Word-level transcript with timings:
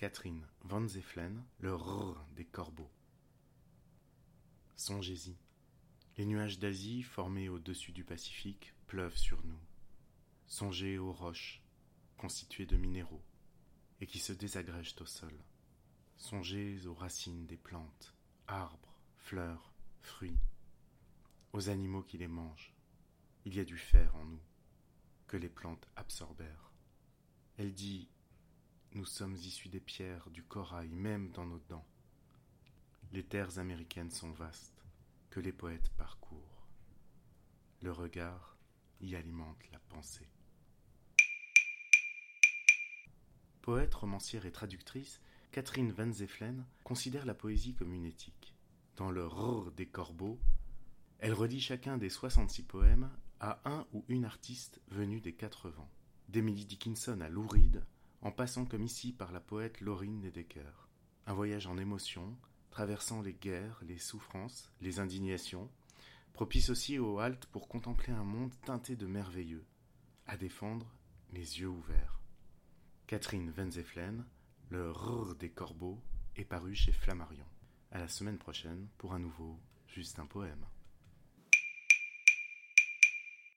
Catherine 0.00 0.46
Van 0.62 0.88
Zefflen, 0.88 1.44
le 1.58 1.74
rrr 1.74 2.24
des 2.34 2.46
corbeaux. 2.46 2.90
Songez-y. 4.74 5.36
Les 6.16 6.24
nuages 6.24 6.58
d'Asie, 6.58 7.02
formés 7.02 7.50
au-dessus 7.50 7.92
du 7.92 8.02
Pacifique, 8.02 8.72
pleuvent 8.86 9.18
sur 9.18 9.44
nous. 9.44 9.60
Songez 10.46 10.96
aux 10.96 11.12
roches, 11.12 11.60
constituées 12.16 12.64
de 12.64 12.78
minéraux, 12.78 13.20
et 14.00 14.06
qui 14.06 14.20
se 14.20 14.32
désagrègent 14.32 14.96
au 15.02 15.04
sol. 15.04 15.34
Songez 16.16 16.86
aux 16.86 16.94
racines 16.94 17.44
des 17.44 17.58
plantes, 17.58 18.14
arbres, 18.46 19.02
fleurs, 19.18 19.70
fruits, 20.00 20.40
aux 21.52 21.68
animaux 21.68 22.04
qui 22.04 22.16
les 22.16 22.26
mangent. 22.26 22.72
Il 23.44 23.54
y 23.54 23.60
a 23.60 23.66
du 23.66 23.76
fer 23.76 24.16
en 24.16 24.24
nous, 24.24 24.42
que 25.26 25.36
les 25.36 25.50
plantes 25.50 25.86
absorbèrent. 25.94 26.72
Elle 27.58 27.74
dit 27.74 28.08
Nous 28.92 29.04
sommes 29.04 29.36
issus 29.36 29.68
des 29.68 29.78
pierres, 29.78 30.28
du 30.30 30.42
corail, 30.42 30.88
même 30.88 31.30
dans 31.30 31.46
nos 31.46 31.60
dents. 31.68 31.86
Les 33.12 33.22
terres 33.22 33.60
américaines 33.60 34.10
sont 34.10 34.32
vastes, 34.32 34.84
que 35.30 35.38
les 35.38 35.52
poètes 35.52 35.90
parcourent. 35.90 36.66
Le 37.82 37.92
regard 37.92 38.56
y 39.00 39.14
alimente 39.14 39.62
la 39.70 39.78
pensée. 39.78 40.28
Poète, 43.62 43.94
romancière 43.94 44.44
et 44.44 44.50
traductrice, 44.50 45.20
Catherine 45.52 45.92
Van 45.92 46.10
Zefflen 46.10 46.66
considère 46.82 47.26
la 47.26 47.34
poésie 47.34 47.74
comme 47.74 47.94
une 47.94 48.06
éthique. 48.06 48.54
Dans 48.96 49.12
le 49.12 49.24
Rrr 49.24 49.70
des 49.70 49.86
corbeaux, 49.86 50.40
elle 51.20 51.34
relie 51.34 51.60
chacun 51.60 51.96
des 51.96 52.10
66 52.10 52.64
poèmes 52.64 53.08
à 53.38 53.60
un 53.70 53.86
ou 53.92 54.04
une 54.08 54.24
artiste 54.24 54.80
venue 54.88 55.20
des 55.20 55.34
quatre 55.34 55.70
vents, 55.70 55.90
d'Emily 56.28 56.66
Dickinson 56.66 57.20
à 57.20 57.28
Lou 57.28 57.46
en 58.22 58.30
passant 58.30 58.66
comme 58.66 58.84
ici 58.84 59.12
par 59.12 59.32
la 59.32 59.40
poète 59.40 59.80
Laurine 59.80 60.20
Nedeker. 60.20 60.88
Un 61.26 61.34
voyage 61.34 61.66
en 61.66 61.78
émotion, 61.78 62.36
traversant 62.70 63.22
les 63.22 63.34
guerres, 63.34 63.80
les 63.86 63.98
souffrances, 63.98 64.70
les 64.80 65.00
indignations, 65.00 65.70
propice 66.32 66.70
aussi 66.70 66.98
aux 66.98 67.18
haltes 67.18 67.46
pour 67.46 67.68
contempler 67.68 68.12
un 68.12 68.24
monde 68.24 68.52
teinté 68.64 68.96
de 68.96 69.06
merveilleux, 69.06 69.64
à 70.26 70.36
défendre 70.36 70.94
les 71.32 71.60
yeux 71.60 71.68
ouverts. 71.68 72.20
Catherine 73.06 73.52
Wenzeflen, 73.56 74.24
le 74.68 74.90
Rrr 74.90 75.34
des 75.34 75.50
corbeaux, 75.50 76.00
est 76.36 76.44
paru 76.44 76.74
chez 76.74 76.92
Flammarion. 76.92 77.46
À 77.90 77.98
la 77.98 78.08
semaine 78.08 78.38
prochaine 78.38 78.88
pour 78.98 79.14
un 79.14 79.18
nouveau 79.18 79.58
Juste 79.88 80.20
un 80.20 80.26
poème. 80.26 80.64